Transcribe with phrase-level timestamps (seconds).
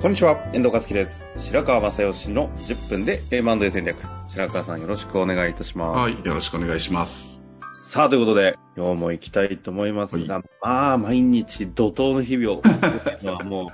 [0.00, 1.26] こんにちは、遠藤和樹です。
[1.36, 3.98] 白川正義の10分で M&A 戦略。
[4.28, 6.14] 白川さんよろしくお願いいたします。
[6.14, 7.44] はい、よろしくお願いします。
[7.74, 13.72] さあ、ということで、今日も行きたいと思いますが、まあ、毎日怒涛の日々を送っているのはも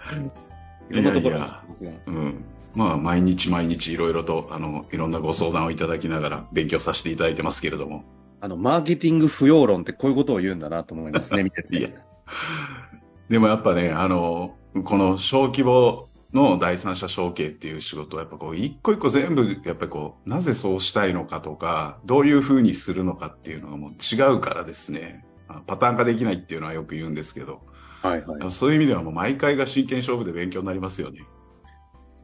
[0.91, 2.45] う、 いろんなところにありますがうん。
[2.75, 8.03] まあ、毎日毎日いろいろと、あの、いろんなご相談をいただきながら勉強させていただいてますけれども。
[8.41, 11.95] あの、マーケティング不要論ってこういうことを言うんだなと思いますね、見てて。
[13.31, 27.63] でもやっぱね、あの、この小規模の第三者承継っていう仕事はやっぱこう、一個一個全部、やっぱりこう、なぜそうしたいのかとか、どういうふうにするのかっていうのがもう違うからですね、あパターン化できないっていうのはよく言うんですけど、
[28.03, 28.51] はいはい。
[28.53, 31.25] そういう意味ではもう毎回が真剣勝負で勉強になりますよね。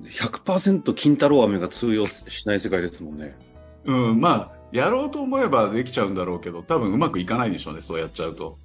[0.03, 3.37] 100%金太郎飴が通用しない世界ですもんね。
[3.85, 8.59] うん、まあ、やろうと思えばできちゃうんだろうけど、多分うまくいかないでしょうね、そうやっちゃうと。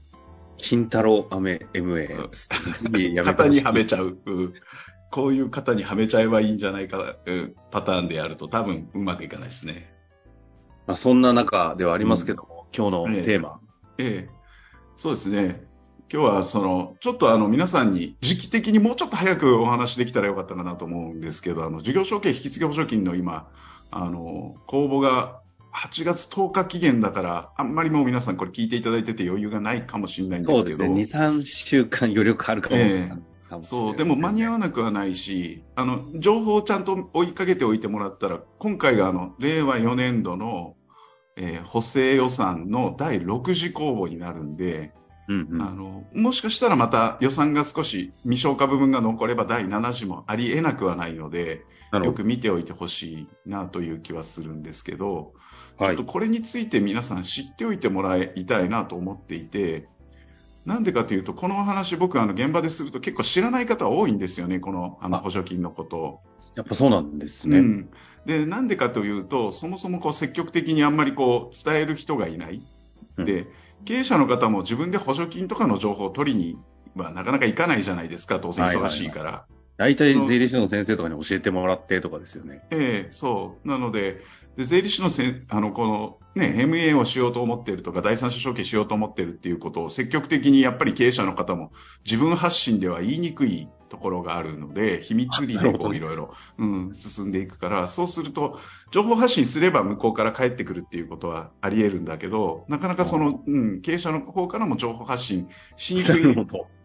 [0.57, 2.29] 金太郎飴 MA。
[2.29, 4.17] 次やめて型ほしい にはめちゃう。
[4.25, 4.53] うん
[5.17, 9.91] こういう型にはめちゃえばいいんじゃないか、うんパターンでやると多分うまくいかないですね。
[10.85, 13.59] まあ、そんな中ではありますけども、今日のテーマ。
[13.97, 14.35] ええ。
[14.95, 15.65] そうですね。
[16.13, 23.49] 今日はその、ちょっとあの皆さんに時期的にもうちょっと早くお話できたらよかったかなと思うんですけど、あの、事業承継引き継ぎ補助金の今、
[23.89, 25.41] あの、公募が
[25.73, 30.77] 8月10日期限だから、あんまりもう皆さんこれ聞いていただいてて余裕がないかもしれないんですけど。
[30.77, 31.23] そうですね。
[31.23, 33.19] 2、3週間余力あるかもしれない。
[33.47, 40.75] かもしれないそう、でも間に合わなくはないし、あの、情報をちゃんと追いかけておいてもらったら、今回があの、令和4年度の、
[41.35, 44.91] えー補正予算の第6次公募になるんで、
[45.27, 55.33] うんうんあの、もしかしたらまた予算が少し未消化部分が残れば第7次もありえなくはないので、よく見ておいてほしいなという気はするんですけど、ど。
[55.85, 56.11] はいちょっと。
[56.11, 59.87] これについて皆さん知っておいてもらいたいなと思っていて、
[60.67, 66.19] なんでかというと、このお話僕あの現場ですると結構知らない方多いんですよね、このあのあ補助金のことを。
[66.55, 67.59] やっぱそうなんですね。
[67.59, 67.89] うん。
[68.25, 72.61] で、なんでかというと、そもそもこう積極的にあんまりこう伝える人がいない。
[73.15, 73.47] うんで、
[73.85, 76.57] 経営者の方も自分で補助金とかの情報を取りに
[76.95, 79.45] はなかなか行かないじゃないですか、当然忙しいから。
[79.77, 82.63] 大体税理士の先生とかに教えてもらってとかですよね。
[82.71, 83.67] ええそう。
[83.67, 84.21] なので、
[84.57, 91.71] で税理士のせんあの、この、ね、MA をしようと思っているとか、第三者承継しようと思っているっていうことを積極的にやっぱり経営者の方も
[92.05, 98.59] 自分発信では言いにくいところがあるので、秘密裏でこういろいろ、うん、進んでいくから、そうすると、
[98.91, 106.21] 情報発信すれば向こうから返ってくるっていうことはあり得るんだけど、なかなかその、うん、経営者の方からも情報発信しにくい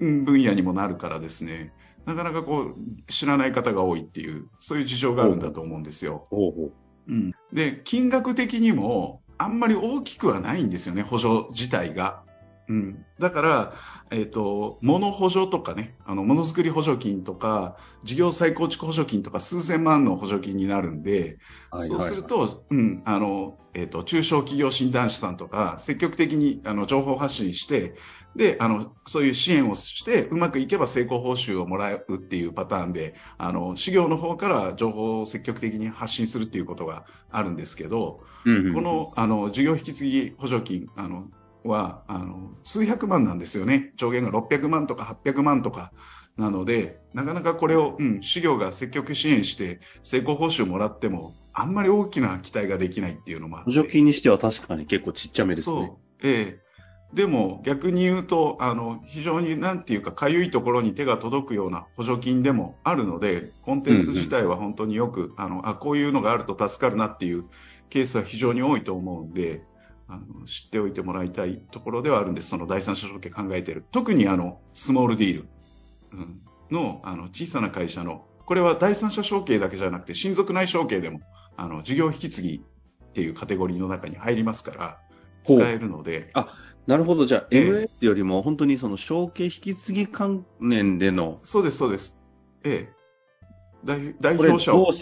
[0.01, 1.73] 分野にもなるからですね、
[2.07, 6.27] なかなかこう、知らない方が多いっていう、そういう事情があるんだと思うんですよ。
[7.09, 7.33] うん。
[7.53, 12.23] で、金額的にも、あんまり大きくはないんですよね、補助自体が。
[12.69, 13.05] うん。
[13.19, 13.75] だから、
[14.11, 21.39] えっ、と、物補助とかね、あの、ものづくり補助金とか、事業再構築補助金とか、数千万の補助金になるんで、
[21.73, 21.91] そうはい。
[21.91, 27.95] はいすると、うん、あの、えっ、と、中小企業診断士さんとか、積極的に、あの、情報発信して、
[28.37, 38.75] で、あの、そういう支援をして、うまくいけば成功報酬をもらうっていうパターンで、あの、事業の方から情報を積極的に発信するっていうことがあるんですけど、うんうん。
[38.75, 41.29] この、あの、事業引き継ぎ補助金、あの、
[41.65, 43.93] は、あの、数百万なんですよね。
[43.97, 45.93] 上限が600万とか800万とか。
[46.37, 53.71] なので、なかなかこれを、うん、事業が積極支援して、成功報酬もらっても、あんまり大きな期待ができないっていうのもあって。
[53.71, 55.93] 補助金にしては確かに結構ちっちゃめですそうね。。
[56.23, 56.63] ええ
[57.15, 67.45] でも逆に言うと、あの、非常になんていうか、かゆいところに手が届くような補助金でもあるので、コンテンツ自体は本当によく、あの、あ、こういうのがあると助かるなっていう
[67.91, 69.63] ケースは非常に多いと思うんで、
[70.13, 72.51] あの、知っておいてもらいたいところではあるんです。
[72.51, 73.85] その第三者承継考えている。
[73.93, 75.49] 特にあの、スモールディール、
[76.13, 81.21] うんの、あの、小さな会社の、これは第三者承継だけじゃなくて、親族内承継でも、
[81.57, 84.99] あの、事業引き継ぎっていうカテゴリーの中に入りますから、
[85.45, 86.31] 使えるので、
[86.87, 87.27] なるほど。
[87.27, 92.19] じゃあ、ええ MA よりも本当にその承継引き継ぎ関連での、そうです、そうです。
[92.65, 93.02] ええ。
[93.85, 94.93] 代表者を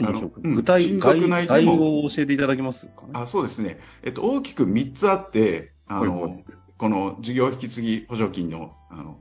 [0.43, 3.11] 具体、親概要も、を教えていただけますかね？
[3.15, 3.79] あ、そうですね。
[4.03, 6.45] えっと、大きく3つあって、あの、はいはい
[6.79, 9.19] この事業引き継ぎ補助金の、あの、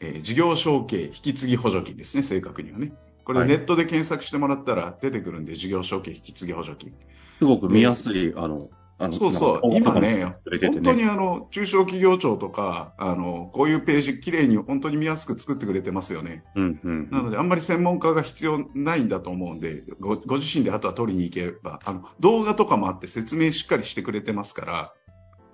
[0.00, 2.92] えー事業承継引き継ぎ補助金ですね、正確にはね。
[3.24, 6.92] これはいネットで検索してもらったら出てくるんで、事業承継引き継ぎ補助金。
[7.38, 8.68] すごく見やすい、あの
[9.10, 16.44] そうそう、今ね、本当にあの、中小企業庁とか、あの、こういうページ、きれいに本当に見やすく作ってくれてますよね。
[16.54, 17.10] うんうん。
[17.10, 24.92] なので、あんまり専門家が必要ないんだと思うんで、ごご自身であとは取りに行ければ、あの、動画とかもあって説明しっかりしてくれてますから、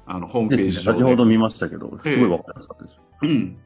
[0.06, 0.98] あの、ホームページ上で。
[0.98, 3.00] 先ほど見ましたけど、ええすごいわかりやすかったです。
[3.22, 3.56] うん。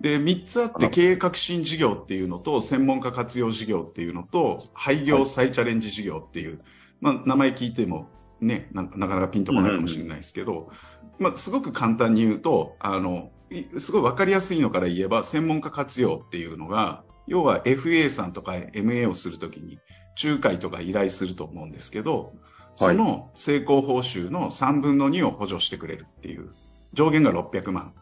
[0.00, 6.60] で、3つあって、経営革新事業っていうのと、専門家活用事業っていうのと、廃業再チャレンジ事業っていう、
[7.00, 8.08] まあ、名前聞いても、
[8.44, 10.70] ね、なんかなかなかピンとこないかもしれないですけど、
[11.18, 13.30] まあ、すごく簡単に言うとあの
[13.78, 19.78] すごい分かりやすいのから言えば専門家活用っていうのが要は FA さんとか MA をするときに
[20.22, 22.34] 仲介とか依頼すると思うんですけど
[22.76, 26.50] その成功報酬の3分の2を補助してくれるっていう
[26.92, 27.94] 上限が600万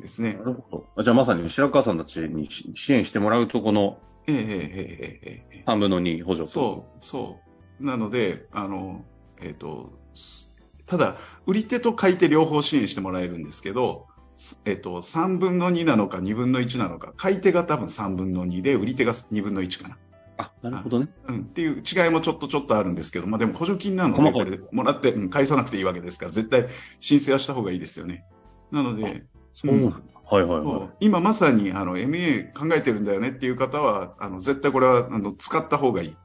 [0.00, 0.34] ですね。
[0.34, 1.02] なるほど。
[1.02, 6.50] じゃあまさに白川さんたちに支援してもらうとこの3分の2補助と。
[6.50, 7.38] そうそ
[7.80, 7.84] う。
[7.84, 9.04] なのであの
[9.42, 10.50] えっ、と、す
[10.86, 11.16] ただ、
[11.46, 14.06] 売り手と買い手両方支援してもらえるんですけど、
[14.36, 19.98] すえっ、と、3分の2なのか2分の1なのか、買い手が多分3分の2で、売り手が2分の1かな。
[20.38, 21.08] あ、なるほどね。
[21.28, 26.68] うん、っていう違いもちょっとちょっとあるんですけど、まあでも補助金なので、これもらって、うん返さなくていいわけですから、絶対
[27.00, 28.24] 申請はした方がいいですよね。
[28.72, 29.96] なので、そうなんだ
[30.30, 36.16] はいはい今まさにあの MA 考えてるんだよねっていう方は、あの絶対これはあの使った方がいい。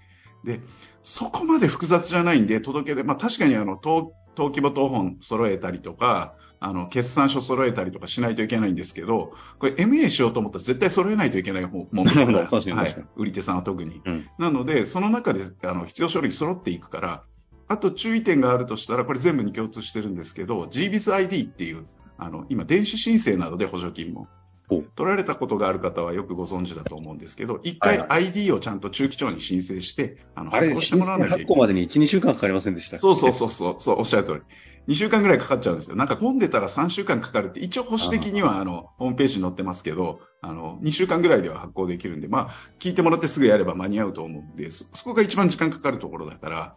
[0.45, 0.61] で、
[1.01, 14.01] そこまで複雑じゃないんで、届け出、まあ確かにあの登登記簿謄本揃えたりとか、あの決算書揃えたりとかしないといけないんですけど、これ MA しようと思ったら絶対揃えないといけないもんですから、 はい、売り手さんは特に。
[14.05, 14.27] うん。
[14.37, 17.23] なので、その中であの必要書類揃っていくから、
[17.67, 21.85] あと注意点があるとしたら、これ全部に共通してるんですけど、GBISID っていう、
[22.17, 24.27] あの、今、電子申請などで補助金も
[24.67, 34.41] 取られたことがある方はよくご存知だと思うんですけど、一回 ID をちゃんと中期庁に申請して、あの、発行してもらわないとい発行までに1、2週間かかりませんでしたそうそうそうそう、そう、おっしゃる通り。
[34.87, 35.95] 2週間ぐらいかかっちゃうんですよ。
[35.95, 46.75] なんか混んでたら3週間かかるって、一応保守的にはあの、ホームページに載ってますけど、あの、2週間ぐらいでは発行できるんで、まあ、聞いてもらってすぐやれば間に合うと思うんで、そそこが一番時間かかるところだから、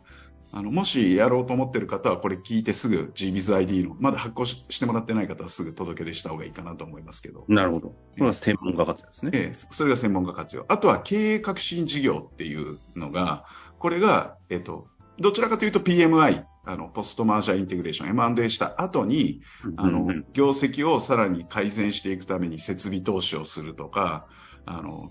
[0.50, 7.44] あの、もしやろうと思ってる方はこれ聞いてすぐ GBizID の、まだ発行ししてもらってない方はすぐ届け出した方がいいかなと思いますけど。
[7.48, 7.88] なるほど。
[7.88, 9.30] これは専門家活動ですね。
[9.34, 10.64] ええ、それが専門家活用。
[10.68, 13.44] あとは経営革新事業っていうのが、
[13.78, 14.88] これが、えっと、
[15.18, 19.40] どちらかというと PMI、あの、ポストマージャーインテグレーション、M&A した後に、
[19.76, 24.26] あの業績をさらに改善していくために設備投資をするとか、
[24.66, 25.10] あの、まあ、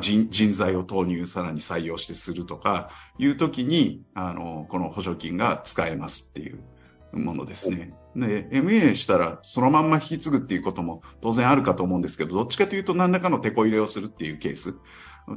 [0.00, 6.58] 人人材を投入、さらに採用してするとか、いうときに、あの、この補助金が使えますっていう
[7.12, 7.94] ものですね。
[8.16, 14.74] で、MA したらそのまんま引き継ぐっていうことも当然あるかと思うんですけど、どっちかというと何らかの手こ入れをするっていうケース。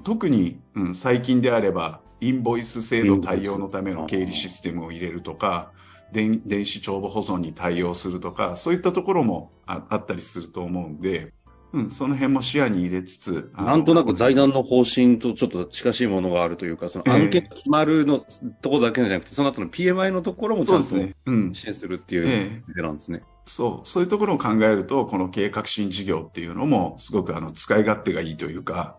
[0.04, 5.72] 特に、うん、最近であれば、インボイス制度対応のための経理システムを入れるとか、
[6.14, 11.34] 電電子帳簿保存に対応するとか、そういったところもああったりすると思うんで、
[11.74, 18.20] うん、その辺も視野に入れつつ、なんとなく財団の方針とちょっと近しいものがあるというか、その案件が決まるの
[18.62, 21.16] ところだけじゃなくて、その後の PMI のところもちゃんとそうですね。
[21.26, 21.54] うん。
[21.54, 23.24] 支援するっていうえ意味なんですね。
[23.46, 28.98] そう、そういうところを考えると、この経営革新事業っていうのも、すごくあの使い勝手がいいというか、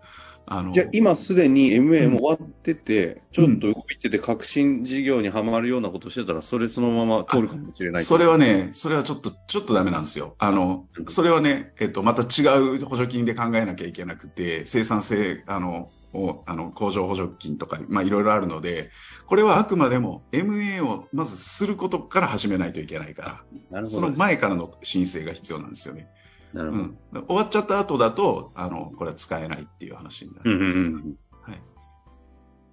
[0.54, 8.04] あのじゃあ今すでに MA も終わってて、ちうんょっと動いてて革新事業にはまるようなことしてたら、それそのまま通るかもしれない。
[8.04, 10.34] それはね、それはちょっと、ちょっとダメなんですよ。
[10.38, 18.90] あの、それはね、えっと、また違う補助金で考えなきゃいけなくて、生産性、あの、をあの、工場補助金とか、まあ、いろいろあるので、
[19.26, 24.00] これはあくまでも MA をまずすることから始めないといけないから、なるほど。
[24.00, 26.10] その前からの申請が必要なんですよね。
[26.52, 26.82] なるほど。
[26.82, 26.98] うん。
[27.26, 30.78] 終わっちゃった後だと、あの、これは使えないっていう話になうんうんります。
[30.78, 31.16] うん。
[31.42, 31.62] はい。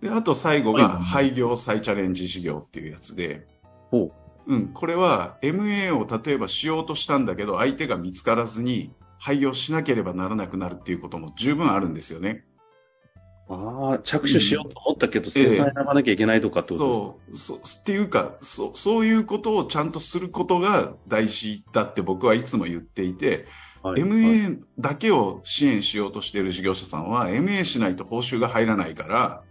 [0.02, 3.48] で、あと最後がはい廃業再チャレンジ事業っていうやつで、
[3.92, 4.12] ほ
[4.48, 12.46] うん、これは MA を例えばしようとしたんだけど、相手が見つからずに廃業しなければならなくなるっていうことも十分あるんですよね。
[13.50, 13.54] う。
[13.54, 16.78] ああ、着手しようと思ったけど、ええ生産選ばなきゃいけないとかってこ
[17.28, 17.58] とですか？
[17.58, 23.46] そう、そう、っていうか、そう、そういうことをちゃんとすることが大事だって僕はいつも言っていて、
[23.82, 29.44] はい MA だけを支援しようとしている事業者さんは、MA しないと報酬が入らないから、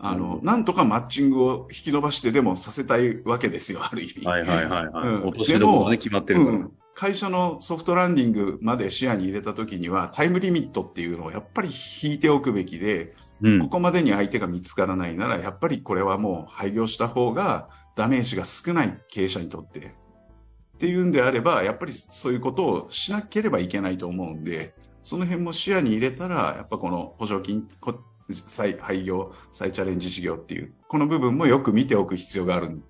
[0.00, 4.26] あの、なんとかマッチングを引き伸ばしてでもさせたいわけですよ、ある意味。
[4.26, 5.08] はいはいはいはい。
[5.08, 6.56] うん落としどころがね、決まってるから。
[6.56, 11.70] うん会社のソフトランディングまで視野に入れたときには、タイムリミットっていうのをやっぱり
[12.02, 19.80] 引いておくべきで、うんここまでに相手が見つからないなら、やっぱりこれはもう廃業した方がダメージが少ない経営者にとって。
[19.80, 28.00] っていうんであれば、やっぱりそういうことをしなければいけないと思うんで、その辺も視野に入れたら、やっぱこの補助金、こ
[28.46, 32.84] 再廃業、再チャレンジ事業っていう、この部分もよく見ておく必要があるん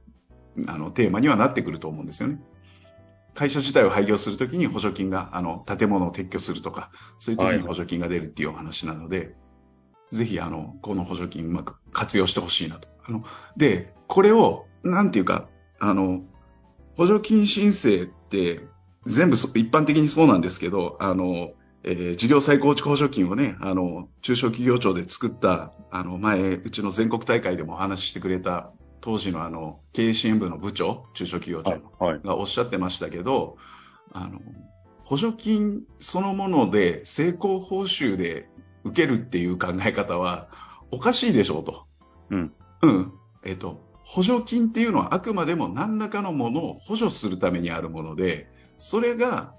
[0.66, 2.40] あのテーマにはなってくると思うんですよね。
[3.34, 9.34] 会社自体を廃業するときに補助金が、あの、建物を撤去するとか、そういう時に補助金が出るっていうお話なので、はい、
[10.12, 12.88] ぜひ、あの、この補助金うまく活用してほしいなと。
[13.06, 13.24] あの、
[13.56, 15.48] で、これを、なんていうか、
[15.80, 16.20] あの、
[16.96, 18.60] 補助金申請って、
[19.06, 21.52] 全部一般的にそうなんですけど、あの、
[21.82, 33.56] えー、事業再構築補助金をね、あの、中小企業庁で作った、あの、前、うちの全国大会でもお話ししてくれた、当時のあの、経営支援部の部長、中小企業庁の、がおっしゃってましたけど、
[34.12, 34.40] あの、
[35.04, 38.48] 補助金そのもので成功報酬で
[38.84, 40.48] 受けるっていう考え方は
[40.90, 41.86] おかしいでしょうと。
[42.30, 42.52] うん。
[42.82, 43.12] うん。
[43.44, 48.48] えっ、と、補助金っていうのはあくまでも何らかのものを補助するためにあるもので、
[48.78, 49.54] それが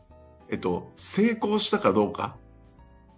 [0.53, 2.37] えっと、成功したかどうか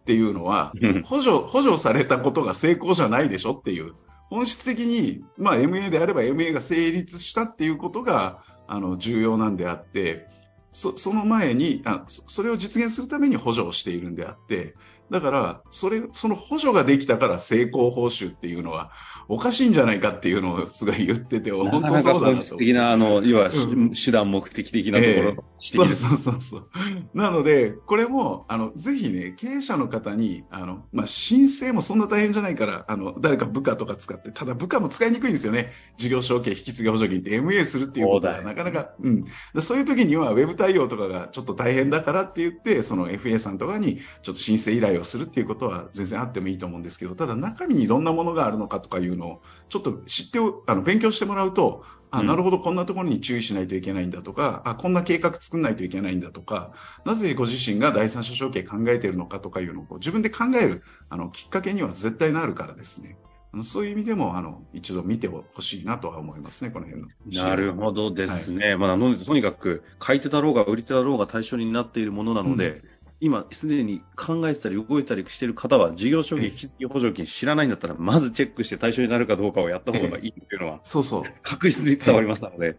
[0.02, 3.94] っていうのは、補助、補助されたことが成功じゃないでしょっていう。
[4.30, 10.28] 本質的に、まあ MA であれば MA が成立したっていうことが、あの、重要なんであって、
[10.72, 14.76] そその前にあ、それを実現するために補助をしているんであって、
[15.12, 18.92] だから、それ、その補助ができたから成功報酬っていうのは、
[19.28, 22.58] おかしいんじゃないかっていうのをすごい言ってて、本当そうだなと。
[22.58, 26.70] 的な、あの、要は、うん、手段目的的なところ、えー、そうそうそう。
[27.14, 35.74] なので、これも、あの、ぜひね、経営者の方に、あの、まあ、申請もそんな大変じゃないから、あの、誰か部下とか使って、ただ部下も使いにくいんですよね。
[35.98, 39.26] 事業承継引き継ぎ補助金って MA するっていうことはなかなか、うん。
[39.60, 56.74] そういう時には、ウェブ対応とかがちょっと大変だからって言って、その FA さんとかに、ちょっと申請依頼をするっていうことは全然あってもいいと思うんですけど、ただ中身にどんなものがあるのかとかいうのを、ちょっと知ってあの勉強してもらうと、あ、なるほど、こんなところに注意しないといけないんだとか、あ、こんな計画作んないといけないんだとか、
[57.06, 63.18] なぜご自身が第三者承継考えているのかとかいうのを自分で考えるあのきっかけには絶対なるからですね。
[63.64, 67.10] そういう意味でも、あの、一度見てほしいなとは思いますね、この辺の。
[67.32, 68.68] なるほどですね。
[68.68, 81.24] はい、まあ、とにかく、買い手だろうが売り手だろうが対象になっているものなので、うん今すでに考えてたり動いたりしている方は、事業承継引き継ぎ補助金知らないんだったら、まずチェックして対象になるかどうかをやった方がいいっていうのは、そうそう。
[81.42, 82.78] 確実に伝わりますので、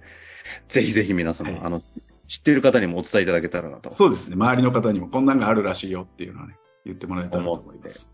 [0.69, 1.83] ぜひぜひ皆様、あの、
[2.26, 3.93] 知っている方にもお伝えいただけたらなと。
[3.93, 4.35] そうですね。
[4.35, 8.12] 周りの方にもこんなんがあるらしいよっていうのはね、言ってもらえたらと思います。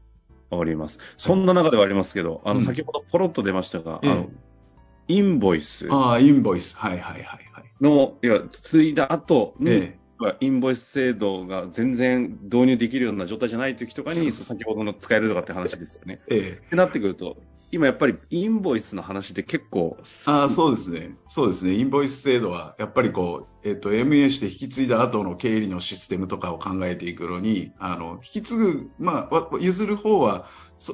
[0.50, 0.98] おります。
[1.16, 4.28] そんな中ではありますけど、あの、先ほどポロッと出ましたが、あの、
[5.08, 5.88] インボイス。
[5.90, 6.76] ああ、インボイス。
[6.76, 7.42] はいはいはいはい。
[7.80, 9.92] の、いや、継いだ後に、
[10.40, 16.20] インボイス制度が全然導入できるような状態じゃない時とかに、先ほどの使えるとかって話ですよね。
[16.28, 16.62] ええ。
[16.66, 17.36] ってなってくると、
[17.72, 19.96] 今やっぱりインボイスの話で結構。
[20.26, 21.16] ああ、そうですね。
[21.28, 21.72] そうですね。
[21.72, 30.50] インボイス制度は、やっぱりこう、えっ、ー、と、MA して引き継いだ後の経理のシステムとかを考えていくのに、あの、引き継ぐ、まあ、譲る方は、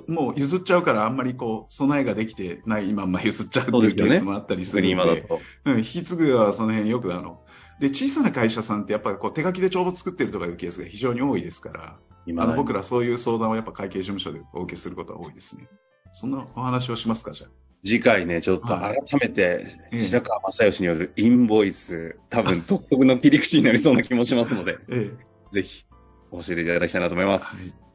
[0.07, 7.41] もう譲っちゃうからあんまりこう、備えができてないまんま譲っちゃうっていうケースもあったりするので、でね、うん、引き継ぐはその辺よくあの、
[7.81, 15.69] で、小さな会社さんってやっぱりこう手書きで帳簿作ってるとかいうケースが非常に多いですから、今の僕らそういう相談をやっぱ会計事務所でお受けすることが多いですね。
[16.13, 17.51] そんなお話をしますか、じゃあ。
[17.85, 25.85] 次回ね、ちょっと改めて、白川正義によるインボイス、多分独特の切り口になりそうな気もしますので、 ええ、ぜひ
[26.33, 27.77] 教えていただきたいなと思います。
[27.77, 27.89] はい。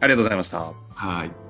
[0.00, 0.72] ありがとうございました。
[0.90, 1.47] はい。